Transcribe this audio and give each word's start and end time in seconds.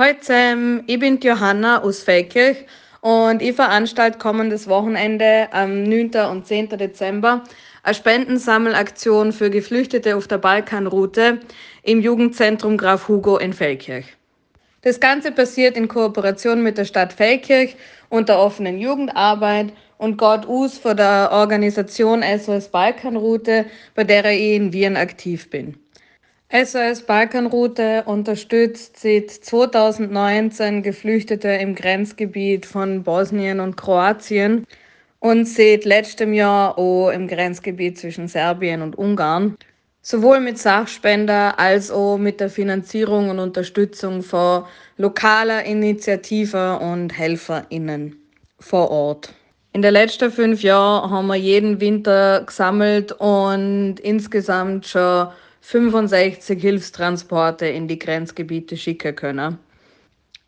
Heute, 0.00 0.32
ähm, 0.32 0.82
ich 0.86 0.98
bin 0.98 1.20
Johanna 1.20 1.82
aus 1.82 2.02
Feldkirch 2.02 2.64
und 3.02 3.42
ich 3.42 3.54
veranstalte 3.54 4.16
kommendes 4.16 4.66
Wochenende 4.66 5.48
am 5.52 5.82
9. 5.82 6.12
und 6.30 6.46
10. 6.46 6.70
Dezember 6.70 7.44
eine 7.82 7.94
Spendensammelaktion 7.94 9.34
für 9.34 9.50
Geflüchtete 9.50 10.16
auf 10.16 10.26
der 10.26 10.38
Balkanroute 10.38 11.40
im 11.82 12.00
Jugendzentrum 12.00 12.78
Graf 12.78 13.08
Hugo 13.08 13.36
in 13.36 13.52
Feldkirch. 13.52 14.06
Das 14.80 15.00
Ganze 15.00 15.32
passiert 15.32 15.76
in 15.76 15.86
Kooperation 15.86 16.62
mit 16.62 16.78
der 16.78 16.86
Stadt 16.86 17.12
Feldkirch 17.12 17.76
und 18.08 18.30
der 18.30 18.38
offenen 18.38 18.78
Jugendarbeit 18.78 19.74
und 19.98 20.16
Gott 20.16 20.46
aus 20.46 20.78
von 20.78 20.96
der 20.96 21.28
Organisation 21.30 22.22
SOS 22.22 22.68
Balkanroute, 22.68 23.66
bei 23.94 24.04
der 24.04 24.24
ich 24.32 24.54
in 24.54 24.72
Wien 24.72 24.96
aktiv 24.96 25.50
bin. 25.50 25.78
SOS 26.52 27.02
Balkanroute 27.02 28.02
unterstützt 28.06 28.98
seit 28.98 29.30
2019 29.30 30.82
Geflüchtete 30.82 31.46
im 31.46 31.76
Grenzgebiet 31.76 32.66
von 32.66 33.04
Bosnien 33.04 33.60
und 33.60 33.76
Kroatien 33.76 34.66
und 35.20 35.46
seit 35.46 35.84
letztem 35.84 36.32
Jahr 36.32 36.76
auch 36.76 37.10
im 37.10 37.28
Grenzgebiet 37.28 37.98
zwischen 37.98 38.26
Serbien 38.26 38.82
und 38.82 38.98
Ungarn, 38.98 39.56
sowohl 40.02 40.40
mit 40.40 40.58
Sachspender 40.58 41.56
als 41.56 41.92
auch 41.92 42.18
mit 42.18 42.40
der 42.40 42.50
Finanzierung 42.50 43.30
und 43.30 43.38
Unterstützung 43.38 44.20
von 44.20 44.64
lokaler 44.96 45.64
Initiative 45.64 46.80
und 46.80 47.16
HelferInnen 47.16 48.16
vor 48.58 48.90
Ort. 48.90 49.32
In 49.72 49.82
den 49.82 49.92
letzten 49.92 50.32
fünf 50.32 50.64
Jahren 50.64 51.12
haben 51.12 51.28
wir 51.28 51.36
jeden 51.36 51.80
Winter 51.80 52.42
gesammelt 52.44 53.12
und 53.12 54.00
insgesamt 54.00 54.88
schon 54.88 55.28
65 55.60 56.60
Hilfstransporte 56.60 57.66
in 57.66 57.88
die 57.88 57.98
Grenzgebiete 57.98 58.76
schicken 58.76 59.14
können. 59.14 59.58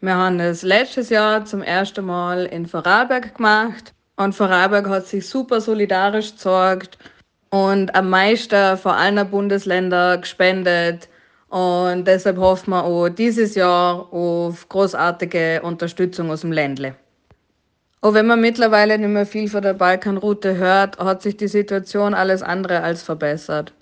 Wir 0.00 0.14
haben 0.14 0.38
das 0.38 0.62
letztes 0.62 1.10
Jahr 1.10 1.44
zum 1.44 1.62
ersten 1.62 2.04
Mal 2.04 2.46
in 2.46 2.66
Vorarlberg 2.66 3.34
gemacht 3.36 3.94
und 4.16 4.34
Vorarlberg 4.34 4.88
hat 4.88 5.06
sich 5.06 5.28
super 5.28 5.60
solidarisch 5.60 6.32
gezeigt 6.32 6.98
und 7.50 7.94
am 7.94 8.10
meisten 8.10 8.76
von 8.76 8.92
allen 8.92 9.30
Bundesländern 9.30 10.20
gespendet. 10.20 11.08
Und 11.48 12.04
deshalb 12.06 12.38
hoffen 12.38 12.70
wir 12.70 12.84
auch 12.84 13.08
dieses 13.08 13.54
Jahr 13.54 14.12
auf 14.12 14.68
großartige 14.68 15.62
Unterstützung 15.62 16.30
aus 16.30 16.40
dem 16.40 16.52
Ländle. 16.52 16.96
Auch 18.00 18.14
wenn 18.14 18.26
man 18.26 18.40
mittlerweile 18.40 18.98
nicht 18.98 19.08
mehr 19.08 19.26
viel 19.26 19.48
von 19.48 19.62
der 19.62 19.74
Balkanroute 19.74 20.56
hört, 20.56 20.98
hat 20.98 21.22
sich 21.22 21.36
die 21.36 21.48
Situation 21.48 22.14
alles 22.14 22.42
andere 22.42 22.82
als 22.82 23.02
verbessert. 23.02 23.72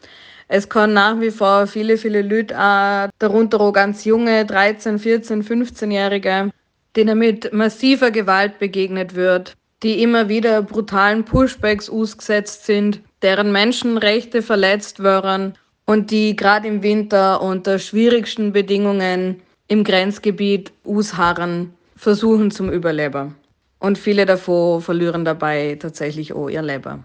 Es 0.57 0.69
kann 0.69 0.93
nach 0.93 1.21
wie 1.21 1.33
vor 1.33 1.67
viele, 1.67 1.99
viele 1.99 2.23
Leute, 2.23 2.57
auch, 2.57 3.09
darunter 3.19 3.61
auch 3.61 3.73
ganz 3.73 4.05
junge, 4.05 4.47
13, 4.47 5.01
14, 5.01 5.43
15-Jährige, 5.43 6.53
denen 6.95 7.19
mit 7.19 7.53
massiver 7.53 8.13
Gewalt 8.13 8.61
begegnet 8.61 9.17
wird, 9.17 9.57
die 9.83 10.01
immer 10.01 10.29
wieder 10.29 10.63
brutalen 10.63 11.25
Pushbacks 11.25 11.91
ausgesetzt 11.91 12.67
sind, 12.67 13.01
deren 13.23 13.51
Menschenrechte 13.51 14.43
verletzt 14.43 15.03
werden 15.03 15.55
und 15.87 16.13
die 16.13 16.37
gerade 16.37 16.69
im 16.69 16.85
Winter 16.85 17.43
unter 17.43 17.81
schwierigsten 17.81 18.53
Bedingungen 18.53 19.43
im 19.67 19.83
Grenzgebiet 19.83 20.73
ausharren, 20.85 21.75
versuchen 21.97 22.53
zum 22.53 22.71
Überleben. 22.71 23.35
Und 23.81 23.99
viele 23.99 24.25
davon 24.25 24.81
verlieren 24.81 25.25
dabei 25.25 25.77
tatsächlich 25.81 26.33
auch 26.33 26.49
ihr 26.49 26.63
Leben. 26.63 27.05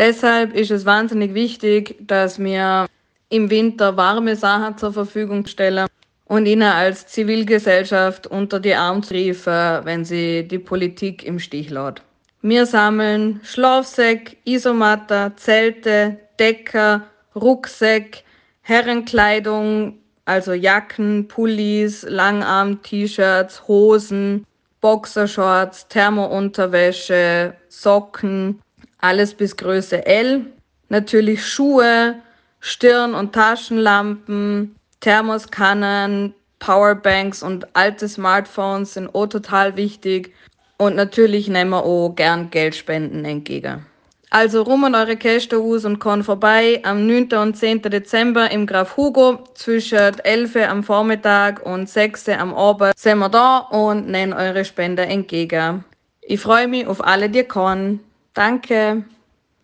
Deshalb 0.00 0.54
ist 0.54 0.70
es 0.70 0.86
wahnsinnig 0.86 1.34
wichtig, 1.34 1.96
dass 2.00 2.38
wir 2.38 2.86
im 3.28 3.50
Winter 3.50 3.98
warme 3.98 4.34
Sachen 4.34 4.78
zur 4.78 4.94
Verfügung 4.94 5.44
stellen 5.46 5.88
und 6.24 6.46
ihnen 6.46 6.62
als 6.62 7.06
Zivilgesellschaft 7.06 8.26
unter 8.26 8.60
die 8.60 8.74
Arme 8.74 9.02
riefen, 9.10 9.84
wenn 9.84 10.06
sie 10.06 10.48
die 10.48 10.58
Politik 10.58 11.22
im 11.22 11.38
Stich 11.38 11.68
lässt. 11.68 12.00
Wir 12.40 12.64
sammeln 12.64 13.40
Schlafsäcke, 13.44 14.36
Isomatter, 14.46 15.36
Zelte, 15.36 16.16
Decker, 16.38 17.02
Rucksäck, 17.36 18.24
Herrenkleidung, 18.62 19.98
also 20.24 20.54
Jacken, 20.54 21.28
Pullis, 21.28 22.06
Langarm-T-Shirts, 22.08 23.68
Hosen, 23.68 24.46
Boxershorts, 24.80 25.88
Thermounterwäsche, 25.88 27.52
Socken, 27.68 28.62
alles 29.00 29.34
bis 29.34 29.56
Größe 29.56 30.06
L. 30.06 30.46
Natürlich 30.88 31.46
Schuhe, 31.46 32.16
Stirn- 32.60 33.14
und 33.14 33.32
Taschenlampen, 33.32 34.76
Thermoskannen, 35.00 36.34
Powerbanks 36.58 37.42
und 37.42 37.66
alte 37.74 38.08
Smartphones 38.08 38.94
sind 38.94 39.14
auch 39.14 39.26
total 39.26 39.76
wichtig. 39.76 40.34
Und 40.76 40.96
natürlich 40.96 41.48
nehmen 41.48 41.70
wir 41.70 41.84
auch 41.84 42.14
gern 42.14 42.50
Geldspenden 42.50 43.24
entgegen. 43.24 43.86
Also 44.32 44.62
rum 44.62 44.84
an 44.84 44.94
eure 44.94 45.16
Käste 45.16 45.58
und 45.58 45.98
kommt 45.98 46.24
vorbei 46.24 46.80
am 46.84 47.04
9. 47.04 47.32
und 47.32 47.56
10. 47.56 47.82
Dezember 47.82 48.48
im 48.52 48.64
Graf 48.64 48.96
Hugo 48.96 49.42
zwischen 49.54 49.98
11 49.98 50.54
am 50.68 50.84
Vormittag 50.84 51.66
und 51.66 51.88
6 51.88 52.28
am 52.28 52.54
Abend 52.54 52.96
sind 52.96 53.18
wir 53.18 53.28
da 53.28 53.58
und 53.58 54.08
nehmen 54.08 54.32
eure 54.32 54.64
Spende 54.64 55.02
entgegen. 55.02 55.84
Ich 56.20 56.38
freue 56.38 56.68
mich 56.68 56.86
auf 56.86 57.04
alle, 57.04 57.28
die 57.28 57.42
kommen. 57.42 57.98
Danke. 58.34 59.04